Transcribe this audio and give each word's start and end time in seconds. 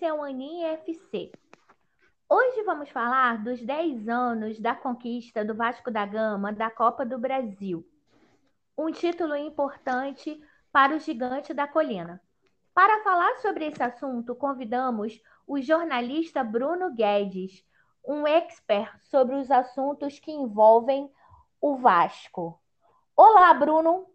esse 0.00 0.06
é 0.06 0.14
o 0.14 0.22
Aninha 0.22 0.72
FC. 0.72 1.30
Hoje 2.26 2.62
vamos 2.62 2.88
falar 2.88 3.44
dos 3.44 3.60
10 3.60 4.08
anos 4.08 4.58
da 4.58 4.74
conquista 4.74 5.44
do 5.44 5.54
Vasco 5.54 5.90
da 5.90 6.06
Gama 6.06 6.54
da 6.54 6.70
Copa 6.70 7.04
do 7.04 7.18
Brasil. 7.18 7.86
Um 8.78 8.90
título 8.90 9.36
importante 9.36 10.42
para 10.72 10.96
o 10.96 10.98
gigante 10.98 11.52
da 11.52 11.68
colina. 11.68 12.18
Para 12.72 13.02
falar 13.02 13.36
sobre 13.42 13.66
esse 13.66 13.82
assunto, 13.82 14.34
convidamos 14.34 15.20
o 15.46 15.60
jornalista 15.60 16.42
Bruno 16.42 16.94
Guedes, 16.94 17.62
um 18.02 18.26
expert 18.26 18.90
sobre 19.02 19.34
os 19.34 19.50
assuntos 19.50 20.18
que 20.18 20.30
envolvem 20.32 21.12
o 21.60 21.76
Vasco. 21.76 22.58
Olá, 23.14 23.52
Bruno. 23.52 24.06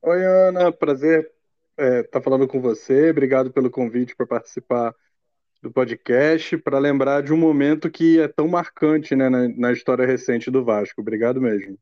Oi, 0.00 0.24
Ana. 0.24 0.70
Prazer 0.70 1.39
é, 1.80 2.02
tá 2.02 2.20
falando 2.20 2.46
com 2.46 2.60
você. 2.60 3.10
Obrigado 3.10 3.50
pelo 3.50 3.70
convite 3.70 4.14
para 4.14 4.26
participar 4.26 4.94
do 5.62 5.70
podcast, 5.70 6.56
para 6.58 6.78
lembrar 6.78 7.22
de 7.22 7.32
um 7.32 7.36
momento 7.36 7.90
que 7.90 8.20
é 8.20 8.28
tão 8.28 8.46
marcante 8.46 9.16
né, 9.16 9.28
na, 9.28 9.48
na 9.48 9.72
história 9.72 10.06
recente 10.06 10.50
do 10.50 10.64
Vasco. 10.64 11.00
Obrigado 11.00 11.40
mesmo. 11.40 11.78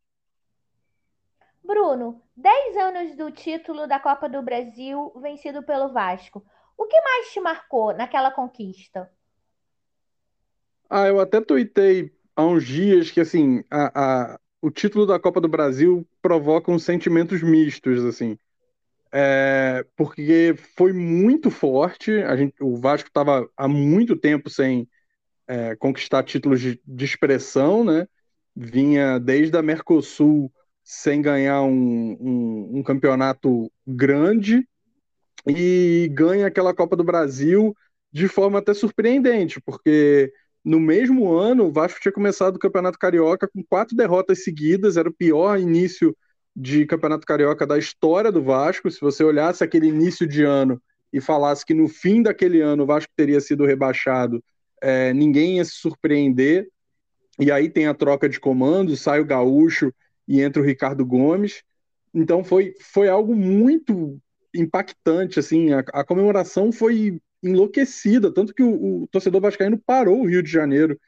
Bruno, 1.63 2.23
10 2.37 2.77
anos 2.77 3.17
do 3.17 3.31
título 3.31 3.87
da 3.87 4.01
Copa 4.01 4.29
do 4.29 4.41
Brasil 4.41 5.13
vencido 5.21 5.63
pelo 5.63 5.93
Vasco. 5.93 6.45
O 6.77 6.87
que 6.87 7.01
mais 7.01 7.33
te 7.33 7.41
marcou 7.41 7.93
naquela 7.93 8.31
conquista? 8.31 9.11
Ah, 10.89 11.07
eu 11.07 11.21
até 11.21 11.41
tuitei 11.41 12.11
há 12.35 12.45
uns 12.45 12.65
dias 12.65 13.11
que 13.11 13.21
assim, 13.21 13.63
a, 13.71 14.33
a, 14.33 14.41
o 14.63 14.71
título 14.71 15.07
da 15.07 15.21
Copa 15.21 15.41
do 15.41 15.49
Brasil 15.49 16.09
provoca 16.23 16.73
uns 16.73 16.85
sentimentos 16.85 17.43
mistos, 17.43 18.05
assim. 18.05 18.39
É, 19.13 19.85
porque 19.97 20.55
foi 20.77 20.93
muito 20.93 21.51
forte. 21.51 22.13
A 22.23 22.37
gente, 22.37 22.55
o 22.61 22.77
Vasco 22.77 23.09
estava 23.09 23.49
há 23.57 23.67
muito 23.67 24.17
tempo 24.17 24.51
sem 24.51 24.89
é, 25.47 25.75
conquistar 25.77 26.23
títulos 26.23 26.61
de, 26.61 26.81
de, 26.87 27.05
expressão, 27.05 27.85
né? 27.85 28.07
Vinha 28.55 29.19
desde 29.19 29.57
a 29.57 29.63
Mercosul 29.63 30.53
sem 30.85 31.23
ganhar 31.23 31.63
um, 31.63 32.17
um, 32.21 32.79
um 32.79 32.83
campeonato 32.83 33.71
grande 33.87 34.67
e 35.47 36.11
ganha 36.13 36.47
aquela 36.47 36.75
Copa 36.75 36.97
do 36.97 37.05
Brasil 37.05 37.75
de 38.13 38.29
forma 38.29 38.59
até 38.59 38.75
surpreendente, 38.75 39.61
porque 39.61 40.33
no 40.65 40.81
mesmo 40.81 41.33
ano 41.33 41.67
o 41.67 41.73
Vasco 41.73 42.01
tinha 42.01 42.13
começado 42.13 42.57
o 42.57 42.59
Campeonato 42.59 42.99
Carioca 42.99 43.49
com 43.49 43.63
quatro 43.63 43.97
derrotas 43.97 44.43
seguidas, 44.45 44.97
era 44.97 45.09
o 45.09 45.15
pior 45.15 45.59
início 45.59 46.17
de 46.61 46.85
Campeonato 46.87 47.25
Carioca 47.25 47.65
da 47.65 47.79
história 47.79 48.33
do 48.33 48.43
Vasco. 48.43 48.91
Se 48.91 49.01
você 49.01 49.23
olhasse 49.23 49.63
aquele 49.63 49.87
início 49.87 50.27
de 50.27 50.43
ano 50.43 50.83
e 51.13 51.21
falasse 51.21 51.65
que 51.65 51.73
no 51.73 51.87
fim 51.87 52.21
daquele 52.21 52.61
ano 52.61 52.83
o 52.83 52.87
Vasco 52.87 53.13
teria 53.15 53.41
sido 53.41 53.65
rebaixado, 53.65 54.43
é, 54.83 55.13
ninguém 55.13 55.59
ia 55.59 55.65
se 55.65 55.77
surpreender. 55.77 56.69
E 57.39 57.53
aí 57.53 57.71
tem 57.71 57.87
a 57.87 57.95
troca 57.95 58.29
de 58.29 58.41
comando, 58.41 58.97
sai 58.97 59.21
o 59.21 59.25
Gaúcho 59.25 59.95
e 60.27 60.41
entra 60.41 60.61
o 60.61 60.65
Ricardo 60.65 61.07
Gomes. 61.07 61.63
Então 62.13 62.43
foi, 62.43 62.75
foi 62.81 63.09
algo 63.09 63.37
muito 63.37 64.19
impactante, 64.53 65.39
assim, 65.39 65.73
a, 65.73 65.85
a 65.93 66.03
comemoração 66.03 66.73
foi 66.73 67.21
enlouquecida, 67.41 68.33
tanto 68.33 68.53
que 68.53 68.65
o, 68.65 69.03
o 69.03 69.07
torcedor 69.13 69.41
vascaíno 69.41 69.81
parou 69.87 70.23
o 70.23 70.27
Rio 70.27 70.43
de 70.43 70.51
Janeiro 70.51 70.99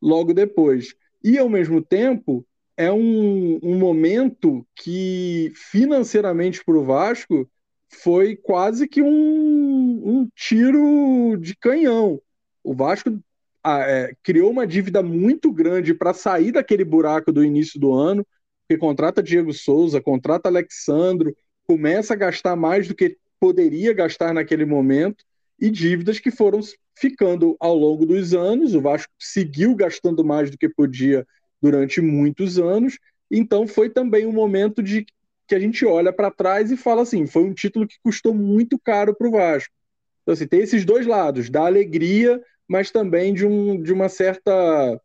logo 0.00 0.32
depois. 0.32 0.94
E, 1.24 1.36
ao 1.36 1.48
mesmo 1.48 1.82
tempo, 1.82 2.46
é 2.80 2.90
um, 2.90 3.60
um 3.62 3.78
momento 3.78 4.66
que, 4.74 5.52
financeiramente, 5.54 6.64
para 6.64 6.78
o 6.78 6.84
Vasco, 6.84 7.46
foi 7.90 8.34
quase 8.34 8.88
que 8.88 9.02
um, 9.02 9.10
um, 9.10 10.28
tiro 10.34 11.36
de 11.38 11.54
canhão. 11.54 12.18
O 12.64 12.74
Vasco 12.74 13.20
ah, 13.62 13.80
é, 13.80 14.14
criou 14.22 14.50
uma 14.50 14.66
dívida 14.66 15.02
muito 15.02 15.52
grande 15.52 15.92
para 15.92 16.14
sair 16.14 16.52
daquele 16.52 16.82
buraco 16.82 17.30
do 17.30 17.44
início 17.44 17.78
do 17.78 17.92
ano, 17.92 18.26
que 18.66 18.78
contrata 18.78 19.22
Diego 19.22 19.52
Souza, 19.52 20.00
contrata 20.00 20.48
Alexandro, 20.48 21.36
começa 21.66 22.14
a 22.14 22.16
gastar 22.16 22.56
mais 22.56 22.88
do 22.88 22.94
que 22.94 23.18
poderia 23.38 23.92
gastar 23.92 24.32
naquele 24.32 24.64
momento, 24.64 25.22
e 25.60 25.68
dívidas 25.68 26.18
que 26.18 26.30
foram 26.30 26.60
ficando 26.98 27.58
ao 27.60 27.76
longo 27.76 28.06
dos 28.06 28.32
anos. 28.32 28.74
O 28.74 28.80
Vasco 28.80 29.12
seguiu 29.18 29.74
gastando 29.74 30.24
mais 30.24 30.50
do 30.50 30.56
que 30.56 30.70
podia 30.70 31.26
durante 31.60 32.00
muitos 32.00 32.58
anos. 32.58 32.98
Então 33.30 33.66
foi 33.66 33.90
também 33.90 34.26
um 34.26 34.32
momento 34.32 34.82
de 34.82 35.06
que 35.46 35.54
a 35.54 35.60
gente 35.60 35.84
olha 35.84 36.12
para 36.12 36.30
trás 36.30 36.70
e 36.70 36.76
fala 36.76 37.02
assim, 37.02 37.26
foi 37.26 37.42
um 37.42 37.52
título 37.52 37.86
que 37.86 37.98
custou 38.02 38.32
muito 38.32 38.78
caro 38.78 39.14
para 39.14 39.28
o 39.28 39.32
Vasco. 39.32 39.74
Então 40.22 40.32
assim, 40.32 40.46
tem 40.46 40.60
esses 40.60 40.84
dois 40.84 41.06
lados, 41.06 41.50
da 41.50 41.66
alegria, 41.66 42.40
mas 42.68 42.90
também 42.90 43.34
de, 43.34 43.44
um, 43.46 43.82
de 43.82 43.92
uma 43.92 44.08
certa 44.08 45.00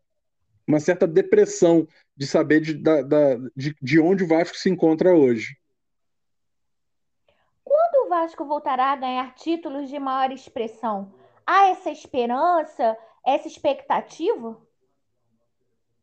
uma 0.67 0.79
certa 0.79 1.05
depressão 1.05 1.87
de 2.17 2.25
saber 2.25 2.59
de, 2.59 2.73
da, 2.73 3.01
da, 3.01 3.35
de, 3.55 3.75
de 3.81 3.99
onde 3.99 4.23
o 4.23 4.27
Vasco 4.27 4.57
se 4.57 4.69
encontra 4.69 5.13
hoje. 5.13 5.57
Quando 7.63 8.05
o 8.05 8.09
Vasco 8.09 8.45
voltará 8.45 8.91
a 8.91 8.95
ganhar 8.95 9.35
títulos 9.35 9.89
de 9.89 9.99
maior 9.99 10.31
expressão? 10.31 11.13
Há 11.45 11.67
essa 11.67 11.91
esperança, 11.91 12.97
essa 13.25 13.47
expectativa? 13.47 14.57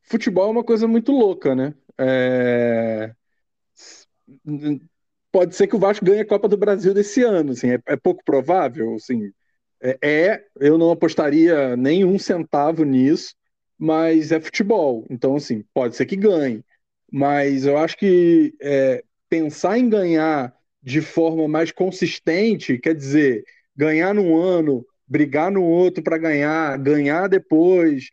Futebol 0.02 0.48
é 0.48 0.50
uma 0.50 0.64
coisa 0.64 0.86
muito 0.86 1.12
louca, 1.12 1.54
né? 1.54 1.74
É... 1.98 3.14
Pode 5.30 5.54
ser 5.54 5.66
que 5.66 5.76
o 5.76 5.78
Vasco 5.78 6.04
ganhe 6.04 6.20
a 6.20 6.26
Copa 6.26 6.48
do 6.48 6.56
Brasil 6.56 6.92
desse 6.92 7.22
ano, 7.22 7.52
assim, 7.52 7.70
é, 7.70 7.78
é 7.86 7.96
pouco 7.96 8.22
provável, 8.24 8.94
assim. 8.94 9.32
É, 9.82 9.98
é, 10.02 10.44
eu 10.60 10.78
não 10.78 10.90
apostaria 10.90 11.76
nem 11.76 12.04
um 12.04 12.18
centavo 12.18 12.84
nisso, 12.84 13.34
mas 13.78 14.30
é 14.30 14.40
futebol, 14.40 15.04
então 15.10 15.34
assim 15.36 15.64
pode 15.74 15.96
ser 15.96 16.06
que 16.06 16.16
ganhe. 16.16 16.64
Mas 17.10 17.66
eu 17.66 17.76
acho 17.76 17.96
que 17.96 18.54
é, 18.60 19.02
pensar 19.28 19.78
em 19.78 19.88
ganhar 19.88 20.54
de 20.82 21.00
forma 21.00 21.48
mais 21.48 21.72
consistente, 21.72 22.78
quer 22.78 22.94
dizer, 22.94 23.44
ganhar 23.76 24.14
num 24.14 24.36
ano, 24.36 24.86
brigar 25.06 25.50
no 25.50 25.62
outro 25.64 26.02
para 26.02 26.18
ganhar, 26.18 26.78
ganhar 26.78 27.28
depois, 27.28 28.10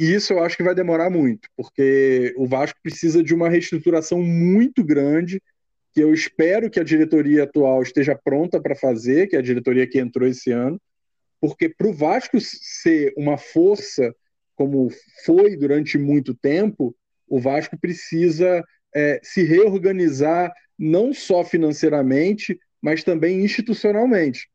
e 0.00 0.14
isso 0.14 0.32
eu 0.32 0.42
acho 0.42 0.56
que 0.56 0.62
vai 0.62 0.74
demorar 0.74 1.10
muito, 1.10 1.46
porque 1.54 2.32
o 2.38 2.46
Vasco 2.46 2.78
precisa 2.82 3.22
de 3.22 3.34
uma 3.34 3.50
reestruturação 3.50 4.22
muito 4.22 4.82
grande, 4.82 5.42
que 5.92 6.00
eu 6.00 6.14
espero 6.14 6.70
que 6.70 6.80
a 6.80 6.84
diretoria 6.84 7.44
atual 7.44 7.82
esteja 7.82 8.14
pronta 8.16 8.58
para 8.58 8.74
fazer, 8.74 9.26
que 9.26 9.36
é 9.36 9.40
a 9.40 9.42
diretoria 9.42 9.86
que 9.86 10.00
entrou 10.00 10.26
esse 10.26 10.50
ano, 10.52 10.80
porque 11.38 11.68
para 11.68 11.86
o 11.86 11.92
Vasco 11.92 12.38
ser 12.40 13.12
uma 13.14 13.36
força 13.36 14.14
como 14.56 14.88
foi 15.26 15.54
durante 15.54 15.98
muito 15.98 16.34
tempo, 16.34 16.96
o 17.28 17.38
Vasco 17.38 17.78
precisa 17.78 18.64
é, 18.94 19.20
se 19.22 19.42
reorganizar 19.42 20.50
não 20.78 21.12
só 21.12 21.44
financeiramente, 21.44 22.58
mas 22.80 23.04
também 23.04 23.44
institucionalmente, 23.44 24.48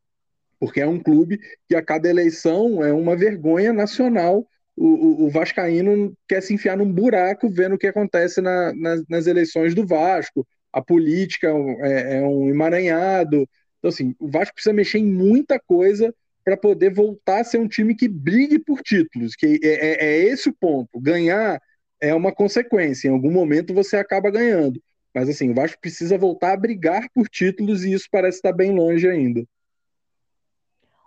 porque 0.58 0.80
é 0.80 0.88
um 0.88 0.98
clube 0.98 1.38
que 1.68 1.76
a 1.76 1.82
cada 1.82 2.10
eleição 2.10 2.84
é 2.84 2.92
uma 2.92 3.14
vergonha 3.14 3.72
nacional 3.72 4.44
o, 4.76 5.24
o, 5.24 5.30
Vascaíno 5.30 6.14
quer 6.28 6.42
se 6.42 6.52
enfiar 6.52 6.76
num 6.76 6.92
buraco 6.92 7.48
vendo 7.48 7.74
o 7.74 7.78
que 7.78 7.86
acontece 7.86 8.40
na, 8.40 8.74
nas, 8.74 9.02
nas, 9.08 9.26
eleições 9.26 9.74
do 9.74 9.86
Vasco. 9.86 10.46
A 10.72 10.82
política 10.82 11.48
é, 11.80 12.18
é, 12.18 12.22
um 12.22 12.50
emaranhado. 12.50 13.48
Então, 13.78 13.88
assim, 13.88 14.14
o 14.18 14.28
Vasco 14.28 14.54
precisa 14.54 14.74
mexer 14.74 14.98
em 14.98 15.06
muita 15.06 15.58
coisa 15.58 16.14
para 16.44 16.56
poder 16.56 16.92
voltar 16.92 17.40
a 17.40 17.44
ser 17.44 17.58
um 17.58 17.66
time 17.66 17.94
que 17.94 18.06
brigue 18.06 18.58
por 18.58 18.82
títulos, 18.82 19.34
que 19.34 19.58
é, 19.62 19.68
é, 19.68 20.06
é 20.06 20.18
esse 20.26 20.48
o 20.48 20.54
ponto. 20.54 21.00
Ganhar 21.00 21.60
é 22.00 22.14
uma 22.14 22.32
consequência, 22.32 23.08
em 23.08 23.12
algum 23.12 23.30
momento 23.30 23.74
você 23.74 23.96
acaba 23.96 24.30
ganhando. 24.30 24.80
Mas 25.14 25.28
assim, 25.28 25.50
o 25.50 25.54
Vasco 25.54 25.80
precisa 25.80 26.18
voltar 26.18 26.52
a 26.52 26.56
brigar 26.56 27.08
por 27.14 27.28
títulos 27.28 27.84
e 27.84 27.92
isso 27.92 28.06
parece 28.10 28.38
estar 28.38 28.52
bem 28.52 28.72
longe 28.72 29.08
ainda. 29.08 29.44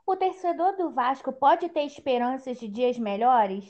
O 0.10 0.16
torcedor 0.16 0.76
do 0.76 0.90
Vasco 0.90 1.32
pode 1.32 1.70
ter 1.70 1.84
esperanças 1.84 2.58
de 2.58 2.68
dias 2.68 2.98
melhores? 2.98 3.64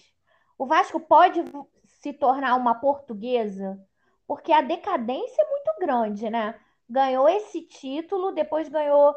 O 0.58 0.66
Vasco 0.66 0.98
pode 0.98 1.44
se 1.84 2.14
tornar 2.14 2.56
uma 2.56 2.75
portuguesa? 2.75 3.78
Porque 4.25 4.54
a 4.54 4.62
decadência 4.62 5.42
é 5.42 5.50
muito 5.50 5.72
grande, 5.81 6.30
né? 6.30 6.58
Ganhou 6.90 7.28
esse 7.28 7.64
título, 7.64 8.31
depois 8.31 8.69
ganhou 8.69 9.14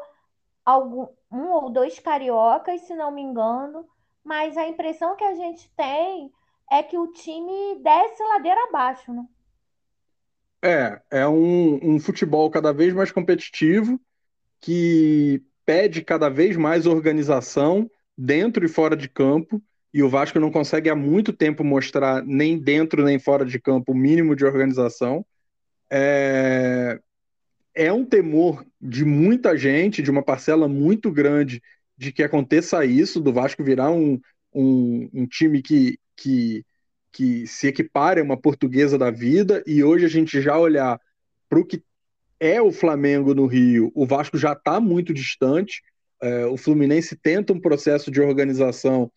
algum, 0.65 1.07
um 1.31 1.49
ou 1.49 1.69
dois 1.69 1.97
cariocas, 1.97 2.81
se 2.81 2.93
não 2.93 3.09
me 3.09 3.21
engano, 3.21 3.87
mas 4.21 4.57
a 4.57 4.67
impressão 4.67 5.15
que 5.15 5.23
a 5.23 5.33
gente 5.33 5.71
tem 5.77 6.29
é 6.69 6.83
que 6.83 6.97
o 6.97 7.07
time 7.13 7.79
desce 7.81 8.21
ladeira 8.21 8.65
abaixo, 8.67 9.13
né? 9.13 9.25
É, 10.61 11.01
é 11.09 11.25
um, 11.25 11.95
um 11.95 11.99
futebol 12.01 12.51
cada 12.51 12.73
vez 12.73 12.93
mais 12.93 13.13
competitivo 13.13 13.97
que 14.59 15.41
pede 15.65 16.01
cada 16.01 16.29
vez 16.29 16.55
mais 16.57 16.85
organização 16.85 17.89
dentro 18.17 18.65
e 18.65 18.69
fora 18.69 18.95
de 18.95 19.09
campo, 19.09 19.61
e 19.93 20.01
o 20.01 20.09
Vasco 20.09 20.39
não 20.39 20.51
consegue 20.51 20.89
há 20.89 20.95
muito 20.95 21.31
tempo 21.31 21.63
mostrar, 21.63 22.23
nem 22.25 22.57
dentro 22.57 23.03
nem 23.03 23.19
fora 23.19 23.45
de 23.45 23.59
campo, 23.59 23.91
o 23.91 23.95
mínimo 23.95 24.35
de 24.35 24.43
organização. 24.43 25.25
É, 25.89 26.99
é 27.75 27.93
um 27.93 28.03
temor 28.03 28.65
de 28.81 29.05
muita 29.05 29.55
gente, 29.55 30.01
de 30.01 30.09
uma 30.09 30.23
parcela 30.23 30.67
muito 30.67 31.11
grande 31.11 31.61
de 31.95 32.11
que 32.11 32.23
aconteça 32.23 32.83
isso, 32.85 33.21
do 33.21 33.31
Vasco 33.31 33.63
virar 33.63 33.91
um, 33.91 34.19
um, 34.53 35.09
um 35.13 35.27
time 35.27 35.61
que, 35.61 35.99
que, 36.15 36.65
que 37.11 37.45
se 37.45 37.67
equipare 37.67 38.19
a 38.19 38.23
uma 38.23 38.35
portuguesa 38.35 38.97
da 38.97 39.11
vida, 39.11 39.63
e 39.67 39.83
hoje 39.83 40.05
a 40.05 40.09
gente 40.09 40.41
já 40.41 40.57
olhar 40.57 40.99
para 41.47 41.59
o 41.59 41.65
que 41.65 41.83
é 42.39 42.61
o 42.61 42.71
Flamengo 42.71 43.33
no 43.33 43.45
Rio, 43.45 43.91
o 43.95 44.05
Vasco 44.05 44.37
já 44.37 44.53
está 44.53 44.79
muito 44.79 45.13
distante. 45.13 45.81
É, 46.21 46.45
o 46.45 46.57
Fluminense 46.57 47.15
tenta 47.15 47.53
um 47.53 47.59
processo 47.59 48.09
de 48.09 48.21
organização 48.21 49.11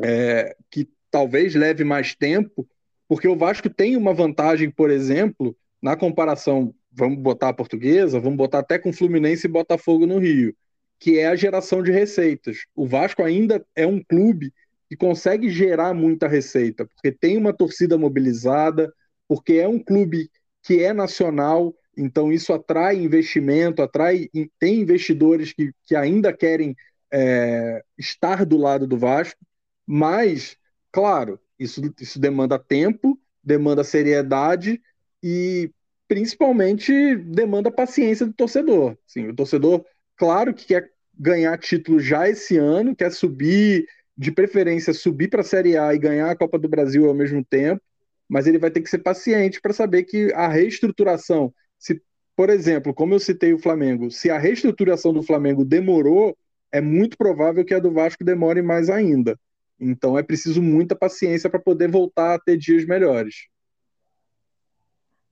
é, 0.00 0.54
que 0.70 0.88
talvez 1.10 1.54
leve 1.54 1.84
mais 1.84 2.14
tempo, 2.14 2.66
porque 3.08 3.28
o 3.28 3.36
Vasco 3.36 3.68
tem 3.68 3.96
uma 3.96 4.14
vantagem, 4.14 4.70
por 4.70 4.90
exemplo, 4.90 5.56
na 5.82 5.96
comparação, 5.96 6.74
vamos 6.90 7.18
botar 7.18 7.50
a 7.50 7.54
portuguesa, 7.54 8.20
vamos 8.20 8.38
botar 8.38 8.60
até 8.60 8.78
com 8.78 8.92
Fluminense 8.92 9.46
e 9.46 9.50
Botafogo 9.50 10.06
no 10.06 10.18
Rio, 10.18 10.54
que 10.98 11.18
é 11.18 11.26
a 11.26 11.36
geração 11.36 11.82
de 11.82 11.90
receitas. 11.90 12.58
O 12.74 12.86
Vasco 12.86 13.22
ainda 13.22 13.64
é 13.74 13.86
um 13.86 14.02
clube 14.02 14.52
que 14.88 14.96
consegue 14.96 15.50
gerar 15.50 15.94
muita 15.94 16.28
receita, 16.28 16.86
porque 16.86 17.10
tem 17.10 17.36
uma 17.36 17.52
torcida 17.52 17.98
mobilizada, 17.98 18.92
porque 19.26 19.54
é 19.54 19.66
um 19.66 19.78
clube 19.78 20.30
que 20.62 20.82
é 20.82 20.92
nacional, 20.92 21.74
então 21.96 22.32
isso 22.32 22.52
atrai 22.52 22.96
investimento, 22.96 23.82
atrai 23.82 24.28
tem 24.58 24.80
investidores 24.80 25.52
que, 25.52 25.72
que 25.84 25.94
ainda 25.94 26.32
querem 26.32 26.76
é, 27.12 27.82
estar 27.98 28.44
do 28.44 28.56
lado 28.56 28.86
do 28.86 28.96
Vasco, 28.96 29.38
mas, 29.86 30.56
claro, 30.90 31.38
isso, 31.58 31.80
isso 32.00 32.18
demanda 32.18 32.58
tempo, 32.58 33.18
demanda 33.42 33.84
seriedade 33.84 34.80
e 35.22 35.70
principalmente 36.08 37.16
demanda 37.16 37.70
paciência 37.70 38.26
do 38.26 38.32
torcedor. 38.32 38.96
Sim, 39.06 39.28
o 39.28 39.34
torcedor, 39.34 39.84
claro 40.16 40.54
que 40.54 40.66
quer 40.66 40.90
ganhar 41.18 41.56
título 41.58 42.00
já 42.00 42.28
esse 42.28 42.56
ano, 42.56 42.96
quer 42.96 43.12
subir, 43.12 43.86
de 44.16 44.30
preferência 44.30 44.92
subir 44.92 45.28
para 45.28 45.40
a 45.40 45.44
Série 45.44 45.76
A 45.76 45.94
e 45.94 45.98
ganhar 45.98 46.30
a 46.30 46.36
Copa 46.36 46.58
do 46.58 46.68
Brasil 46.68 47.06
ao 47.06 47.14
mesmo 47.14 47.44
tempo, 47.44 47.82
mas 48.28 48.46
ele 48.46 48.58
vai 48.58 48.70
ter 48.70 48.80
que 48.80 48.90
ser 48.90 48.98
paciente 48.98 49.60
para 49.60 49.72
saber 49.72 50.04
que 50.04 50.32
a 50.32 50.48
reestruturação, 50.48 51.52
se, 51.82 52.00
por 52.36 52.48
exemplo, 52.48 52.94
como 52.94 53.12
eu 53.12 53.18
citei 53.18 53.52
o 53.52 53.58
Flamengo, 53.58 54.08
se 54.08 54.30
a 54.30 54.38
reestruturação 54.38 55.12
do 55.12 55.20
Flamengo 55.20 55.64
demorou, 55.64 56.36
é 56.70 56.80
muito 56.80 57.18
provável 57.18 57.64
que 57.64 57.74
a 57.74 57.80
do 57.80 57.90
Vasco 57.90 58.22
demore 58.22 58.62
mais 58.62 58.88
ainda. 58.88 59.36
Então 59.80 60.16
é 60.16 60.22
preciso 60.22 60.62
muita 60.62 60.94
paciência 60.94 61.50
para 61.50 61.58
poder 61.58 61.90
voltar 61.90 62.34
a 62.34 62.38
ter 62.38 62.56
dias 62.56 62.86
melhores. 62.86 63.48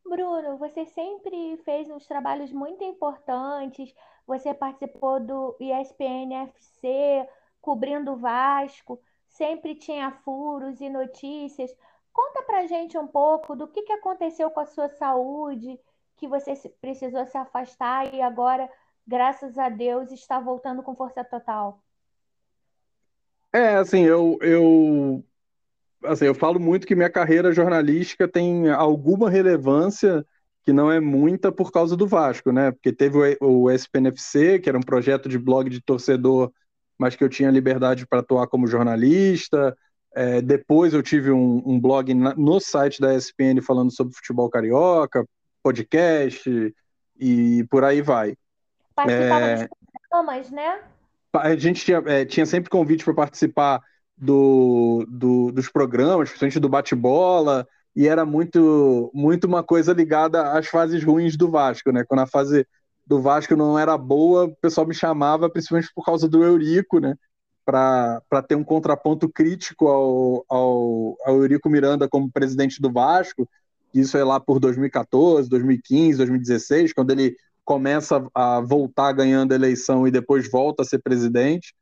Bruno, 0.05 0.58
você 0.58 0.85
sempre 0.87 1.56
fez 1.64 1.88
uns 1.88 2.05
trabalhos 2.05 2.50
muito 2.50 2.82
importantes. 2.82 3.94
Você 4.26 4.53
participou 4.53 5.20
do 5.20 5.56
ESPN 5.61 6.35
FC, 6.49 7.29
cobrindo 7.61 8.11
o 8.11 8.17
Vasco, 8.17 9.00
sempre 9.29 9.76
tinha 9.76 10.11
furos 10.25 10.81
e 10.81 10.88
notícias. 10.88 11.73
Conta 12.12 12.43
pra 12.43 12.67
gente 12.67 12.99
um 12.99 13.06
pouco 13.06 13.55
do 13.55 13.69
que, 13.69 13.82
que 13.82 13.93
aconteceu 13.93 14.50
com 14.50 14.58
a 14.58 14.67
sua 14.67 14.88
saúde, 14.88 15.79
que 16.20 16.28
você 16.28 16.52
precisou 16.82 17.26
se 17.26 17.38
afastar 17.38 18.12
e 18.14 18.20
agora, 18.20 18.69
graças 19.06 19.56
a 19.56 19.70
Deus, 19.70 20.12
está 20.12 20.38
voltando 20.38 20.82
com 20.82 20.94
força 20.94 21.25
total. 21.25 21.82
É, 23.52 23.76
assim, 23.76 24.02
eu, 24.02 24.38
eu, 24.43 25.25
assim, 26.05 26.26
eu 26.26 26.34
falo 26.34 26.61
muito 26.61 26.87
que 26.87 26.94
minha 26.94 27.11
carreira 27.11 27.52
jornalística 27.52 28.28
tem 28.28 28.70
alguma 28.70 29.31
relevância, 29.31 30.25
que 30.62 30.75
não 30.75 30.93
é 30.93 31.00
muita, 31.00 31.50
por 31.50 31.72
causa 31.72 31.96
do 31.96 32.06
Vasco, 32.06 32.52
né? 32.52 32.70
Porque 32.70 32.93
teve 32.93 33.38
o, 33.40 33.64
o 33.64 33.70
SPNFC, 33.70 34.58
que 34.58 34.69
era 34.69 34.78
um 34.78 34.82
projeto 34.82 35.26
de 35.26 35.38
blog 35.38 35.70
de 35.70 35.81
torcedor, 35.81 36.52
mas 36.99 37.17
que 37.17 37.25
eu 37.25 37.31
tinha 37.31 37.50
liberdade 37.50 38.06
para 38.06 38.20
atuar 38.20 38.46
como 38.46 38.67
jornalista. 38.67 39.75
É, 40.14 40.43
depois 40.43 40.93
eu 40.93 41.02
tive 41.02 41.31
um, 41.31 41.62
um 41.64 41.81
blog 41.81 42.12
na, 42.12 42.34
no 42.34 42.61
site 42.61 43.00
da 43.00 43.14
ESPN 43.14 43.62
falando 43.62 43.90
sobre 43.90 44.14
futebol 44.14 44.50
carioca, 44.50 45.25
podcast 45.62 46.75
e 47.19 47.65
por 47.71 47.85
aí 47.85 48.03
vai. 48.03 48.35
Participava 48.95 49.47
é... 49.47 49.57
dos 49.57 49.69
programas, 50.09 50.51
né? 50.51 50.81
a 51.33 51.55
gente 51.57 51.85
tinha, 51.85 52.03
é, 52.07 52.25
tinha 52.25 52.45
sempre 52.45 52.71
convite 52.71 53.05
para 53.05 53.15
participar 53.15 53.81
do, 54.17 55.07
do, 55.09 55.53
dos 55.53 55.69
programas, 55.69 56.29
principalmente 56.29 56.61
do 56.61 56.69
bate-bola, 56.69 57.67
e 57.95 58.07
era 58.07 58.25
muito, 58.25 59.11
muito 59.15 59.47
uma 59.47 59.62
coisa 59.62 59.93
ligada 59.93 60.53
às 60.53 60.67
fases 60.67 61.03
ruins 61.05 61.37
do 61.37 61.51
Vasco, 61.51 61.91
né? 61.93 62.05
Quando 62.06 62.21
a 62.21 62.27
fase 62.27 62.67
do 63.06 63.21
Vasco 63.21 63.56
não 63.56 63.79
era 63.79 63.97
boa, 63.97 64.45
o 64.45 64.56
pessoal 64.56 64.87
me 64.87 64.95
chamava, 64.95 65.51
principalmente 65.51 65.91
por 65.95 66.05
causa 66.05 66.29
do 66.29 66.45
Eurico, 66.45 66.99
né? 66.99 67.17
Para 67.65 68.43
ter 68.47 68.56
um 68.56 68.65
contraponto 68.65 69.29
crítico 69.29 69.89
ao, 69.89 70.45
ao, 70.49 71.17
ao 71.25 71.37
Eurico 71.37 71.69
Miranda 71.69 72.09
como 72.09 72.31
presidente 72.31 72.81
do 72.81 72.93
Vasco. 72.93 73.49
Isso 73.93 74.17
é 74.17 74.25
lá 74.25 74.39
por 74.39 74.61
2014, 74.61 75.49
2015, 75.49 76.19
2016, 76.19 76.93
quando 76.93 77.11
ele 77.11 77.37
começa 77.65 78.27
a 78.35 78.61
voltar 78.61 79.13
ganhando 79.13 79.53
a 79.53 79.55
eleição 79.55 80.07
e 80.07 80.11
depois 80.11 80.51
volta 80.51 80.83
a 80.83 80.85
ser 80.85 80.99
presidente. 81.01 81.75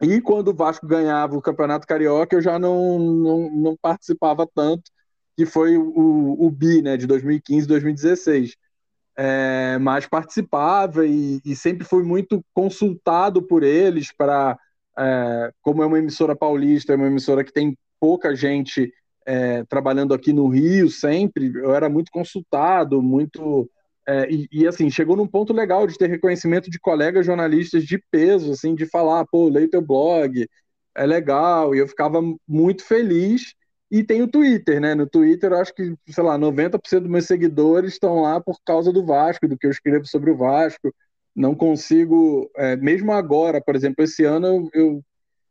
E 0.00 0.20
quando 0.20 0.48
o 0.48 0.54
Vasco 0.54 0.86
ganhava 0.86 1.36
o 1.36 1.42
Campeonato 1.42 1.86
Carioca, 1.86 2.34
eu 2.34 2.42
já 2.42 2.58
não, 2.58 2.98
não, 2.98 3.50
não 3.50 3.76
participava 3.80 4.46
tanto, 4.52 4.90
que 5.36 5.46
foi 5.46 5.76
o, 5.76 6.36
o 6.38 6.50
BI, 6.50 6.82
né, 6.82 6.96
de 6.96 7.06
2015 7.06 7.66
2016. 7.66 8.56
É, 9.16 9.78
mas 9.78 10.06
participava 10.06 11.06
e, 11.06 11.40
e, 11.44 11.54
sempre 11.54 11.84
fui 11.84 12.02
muito 12.02 12.42
consultado 12.54 13.42
por 13.42 13.62
eles 13.62 14.10
para, 14.10 14.58
é, 14.98 15.52
como 15.60 15.82
é 15.82 15.86
uma 15.86 15.98
emissora 15.98 16.34
paulista, 16.34 16.92
é 16.92 16.96
uma 16.96 17.08
emissora 17.08 17.44
que 17.44 17.52
tem 17.52 17.76
pouca 18.00 18.34
gente 18.34 18.90
é, 19.26 19.64
trabalhando 19.64 20.14
aqui 20.14 20.32
no 20.32 20.48
Rio 20.48 20.90
sempre, 20.90 21.52
eu 21.54 21.74
era 21.74 21.88
muito 21.88 22.10
consultado, 22.10 23.02
muito 23.02 23.68
é, 24.06 24.28
e, 24.30 24.48
e, 24.50 24.66
assim, 24.66 24.90
chegou 24.90 25.16
num 25.16 25.26
ponto 25.26 25.52
legal 25.52 25.86
de 25.86 25.96
ter 25.96 26.08
reconhecimento 26.08 26.70
de 26.70 26.78
colegas 26.80 27.24
jornalistas 27.24 27.84
de 27.84 27.98
peso, 28.10 28.52
assim, 28.52 28.74
de 28.74 28.86
falar, 28.86 29.24
pô, 29.26 29.48
leio 29.48 29.70
teu 29.70 29.80
blog, 29.80 30.48
é 30.96 31.06
legal, 31.06 31.74
e 31.74 31.78
eu 31.78 31.88
ficava 31.88 32.20
muito 32.46 32.84
feliz. 32.84 33.54
E 33.90 34.02
tem 34.02 34.22
o 34.22 34.28
Twitter, 34.28 34.80
né? 34.80 34.94
No 34.94 35.06
Twitter, 35.06 35.52
eu 35.52 35.58
acho 35.58 35.74
que, 35.74 35.94
sei 36.08 36.24
lá, 36.24 36.38
90% 36.38 37.02
dos 37.02 37.10
meus 37.10 37.26
seguidores 37.26 37.92
estão 37.92 38.22
lá 38.22 38.40
por 38.40 38.56
causa 38.64 38.92
do 38.92 39.04
Vasco, 39.04 39.46
do 39.46 39.56
que 39.58 39.66
eu 39.66 39.70
escrevo 39.70 40.06
sobre 40.06 40.30
o 40.30 40.36
Vasco. 40.36 40.94
Não 41.34 41.54
consigo, 41.54 42.50
é, 42.56 42.76
mesmo 42.76 43.12
agora, 43.12 43.60
por 43.62 43.76
exemplo, 43.76 44.04
esse 44.04 44.24
ano, 44.24 44.68
eu, 44.74 45.02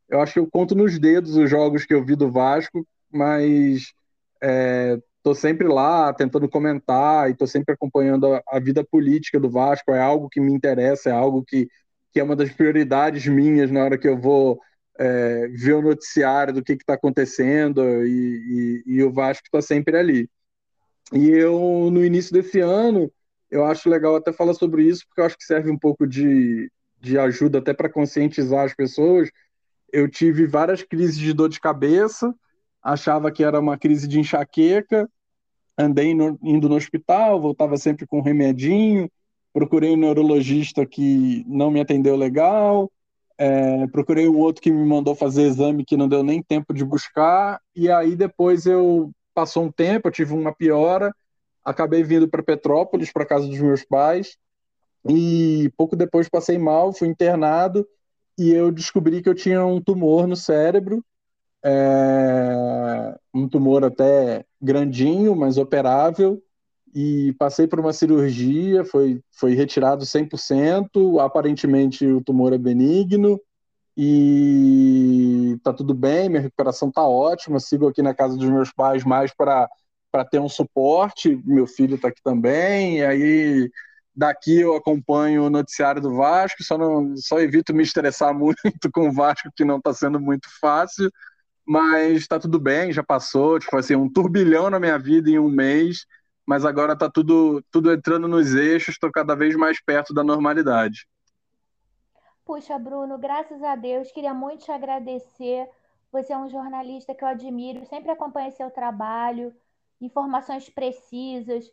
eu 0.09 0.21
acho 0.21 0.33
que 0.33 0.39
eu 0.39 0.49
conto 0.49 0.75
nos 0.75 0.99
dedos 0.99 1.35
os 1.37 1.49
jogos 1.49 1.85
que 1.85 1.93
eu 1.93 2.03
vi 2.03 2.15
do 2.15 2.31
Vasco, 2.31 2.85
mas 3.13 3.93
é, 4.41 4.99
estou 5.17 5.35
sempre 5.35 5.67
lá 5.67 6.13
tentando 6.13 6.49
comentar 6.49 7.29
e 7.29 7.33
estou 7.33 7.47
sempre 7.47 7.73
acompanhando 7.73 8.33
a, 8.33 8.41
a, 8.47 8.59
vida 8.59 8.83
política 8.83 9.39
do 9.39 9.49
Vasco. 9.49 9.91
É 9.91 10.01
algo 10.01 10.29
que 10.29 10.39
me 10.39 10.53
interessa, 10.53 11.09
é 11.09 11.13
algo 11.13 11.43
que, 11.43 11.67
que 12.11 12.19
é 12.19 12.23
uma 12.23 12.35
das 12.35 12.51
prioridades 12.51 13.25
minhas 13.27 13.71
na 13.71 13.83
hora 13.83 13.97
que 13.97 14.07
eu 14.07 14.17
vou 14.19 14.59
é, 14.97 15.47
ver 15.47 15.73
o 15.73 15.81
noticiário 15.81 16.53
do 16.53 16.63
que 16.63 16.73
está 16.73 16.93
acontecendo 16.93 17.81
e, 18.05 18.83
e, 18.85 18.95
e, 18.95 19.03
o 19.03 19.11
Vasco 19.11 19.43
está 19.45 19.61
sempre 19.61 19.97
ali. 19.97 20.29
E 21.13 21.29
eu, 21.29 21.89
no 21.91 22.03
início 22.05 22.33
desse 22.33 22.59
ano, 22.59 23.11
eu 23.49 23.65
acho 23.65 23.89
legal 23.89 24.15
até 24.15 24.31
falar 24.31 24.53
sobre 24.53 24.83
isso, 24.83 25.05
porque 25.07 25.21
eu 25.21 25.25
acho 25.25 25.37
que 25.37 25.43
serve 25.43 25.69
um 25.69 25.77
pouco 25.77 26.07
de, 26.07 26.71
de 26.99 27.17
ajuda 27.17 27.59
até 27.59 27.73
para 27.73 27.89
conscientizar 27.89 28.65
as 28.65 28.73
pessoas. 28.73 29.29
Eu 29.91 30.09
tive 30.09 30.45
várias 30.47 30.83
crises 30.83 31.17
de 31.17 31.33
dor 31.33 31.49
de 31.49 31.59
cabeça, 31.59 32.33
achava 32.81 33.31
que 33.31 33.43
era 33.43 33.59
uma 33.59 33.77
crise 33.77 34.07
de 34.07 34.19
enxaqueca, 34.19 35.09
andei 35.77 36.13
no, 36.13 36.37
indo 36.41 36.67
no 36.67 36.75
hospital, 36.75 37.39
voltava 37.39 37.77
sempre 37.77 38.05
com 38.05 38.19
um 38.19 38.23
remedinho, 38.23 39.09
procurei 39.53 39.91
um 39.91 39.97
neurologista 39.97 40.85
que 40.85 41.43
não 41.47 41.69
me 41.69 41.81
atendeu 41.81 42.15
legal, 42.15 42.91
é, 43.37 43.87
procurei 43.87 44.27
um 44.29 44.37
outro 44.37 44.61
que 44.61 44.71
me 44.71 44.85
mandou 44.85 45.15
fazer 45.15 45.43
exame 45.43 45.85
que 45.85 45.97
não 45.97 46.07
deu 46.07 46.23
nem 46.23 46.41
tempo 46.41 46.73
de 46.73 46.85
buscar, 46.85 47.59
e 47.75 47.89
aí 47.89 48.15
depois 48.15 48.65
eu 48.65 49.11
passou 49.33 49.63
um 49.63 49.71
tempo, 49.71 50.07
eu 50.07 50.11
tive 50.11 50.33
uma 50.33 50.53
piora, 50.53 51.13
acabei 51.63 52.03
vindo 52.03 52.27
para 52.27 52.43
Petrópolis, 52.43 53.11
para 53.11 53.25
casa 53.25 53.47
dos 53.47 53.59
meus 53.59 53.83
pais, 53.83 54.37
e 55.09 55.71
pouco 55.75 55.95
depois 55.95 56.29
passei 56.29 56.57
mal, 56.57 56.93
fui 56.93 57.07
internado, 57.07 57.87
e 58.37 58.51
eu 58.51 58.71
descobri 58.71 59.21
que 59.21 59.29
eu 59.29 59.35
tinha 59.35 59.65
um 59.65 59.81
tumor 59.81 60.27
no 60.27 60.35
cérebro, 60.35 61.03
é, 61.63 63.17
um 63.33 63.47
tumor 63.47 63.83
até 63.83 64.45
grandinho, 64.61 65.35
mas 65.35 65.57
operável, 65.57 66.41
e 66.93 67.33
passei 67.39 67.67
por 67.67 67.79
uma 67.79 67.93
cirurgia, 67.93 68.83
foi, 68.83 69.21
foi 69.31 69.53
retirado 69.53 70.05
100%, 70.05 71.19
aparentemente 71.23 72.05
o 72.05 72.21
tumor 72.21 72.53
é 72.53 72.57
benigno, 72.57 73.39
e 73.95 75.57
tá 75.63 75.73
tudo 75.73 75.93
bem, 75.93 76.29
minha 76.29 76.41
recuperação 76.41 76.91
tá 76.91 77.05
ótima, 77.05 77.59
sigo 77.59 77.87
aqui 77.87 78.01
na 78.01 78.13
casa 78.13 78.37
dos 78.37 78.49
meus 78.49 78.71
pais 78.71 79.03
mais 79.03 79.33
para 79.33 79.69
para 80.11 80.25
ter 80.25 80.41
um 80.41 80.49
suporte, 80.49 81.41
meu 81.45 81.65
filho 81.65 81.95
está 81.95 82.09
aqui 82.09 82.21
também, 82.21 83.01
aí 83.01 83.71
Daqui 84.15 84.59
eu 84.59 84.75
acompanho 84.75 85.45
o 85.45 85.49
noticiário 85.49 86.01
do 86.01 86.15
Vasco, 86.15 86.63
só, 86.63 86.77
não, 86.77 87.15
só 87.15 87.39
evito 87.39 87.73
me 87.73 87.83
estressar 87.83 88.33
muito 88.37 88.91
com 88.93 89.07
o 89.07 89.11
Vasco, 89.11 89.49
que 89.55 89.63
não 89.63 89.77
está 89.77 89.93
sendo 89.93 90.19
muito 90.19 90.47
fácil, 90.59 91.09
mas 91.65 92.17
está 92.17 92.39
tudo 92.39 92.59
bem, 92.59 92.91
já 92.91 93.03
passou, 93.03 93.59
tipo 93.59 93.75
assim, 93.77 93.95
um 93.95 94.11
turbilhão 94.11 94.69
na 94.69 94.79
minha 94.79 94.97
vida 94.97 95.29
em 95.29 95.39
um 95.39 95.49
mês, 95.49 96.05
mas 96.45 96.65
agora 96.65 96.93
está 96.93 97.09
tudo, 97.09 97.63
tudo 97.71 97.91
entrando 97.91 98.27
nos 98.27 98.53
eixos, 98.55 98.95
estou 98.95 99.11
cada 99.11 99.35
vez 99.35 99.55
mais 99.55 99.81
perto 99.81 100.13
da 100.13 100.23
normalidade. 100.23 101.07
Puxa, 102.45 102.77
Bruno, 102.77 103.17
graças 103.17 103.61
a 103.63 103.75
Deus, 103.75 104.11
queria 104.11 104.33
muito 104.33 104.65
te 104.65 104.71
agradecer. 104.71 105.69
Você 106.11 106.33
é 106.33 106.37
um 106.37 106.49
jornalista 106.49 107.15
que 107.15 107.23
eu 107.23 107.27
admiro, 107.27 107.85
sempre 107.85 108.11
acompanho 108.11 108.51
seu 108.51 108.69
trabalho, 108.69 109.53
informações 110.01 110.67
precisas, 110.69 111.71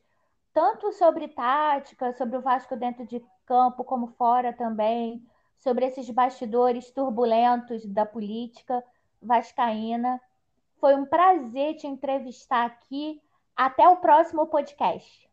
tanto 0.53 0.93
sobre 0.93 1.29
tática, 1.29 2.13
sobre 2.13 2.37
o 2.37 2.41
Vasco 2.41 2.77
dentro 2.77 3.07
de 3.07 3.25
campo, 3.47 3.83
como 3.83 4.09
fora 4.09 4.53
também, 4.53 5.27
sobre 5.57 5.87
esses 5.87 6.09
bastidores 6.11 6.91
turbulentos 6.91 7.85
da 7.87 8.07
política 8.07 8.85
vascaína. 9.21 10.21
Foi 10.81 10.95
um 10.95 11.05
prazer 11.05 11.75
te 11.77 11.87
entrevistar 11.87 12.67
aqui. 12.67 13.21
Até 13.57 13.89
o 13.89 13.97
próximo 13.97 14.47
podcast. 14.47 15.28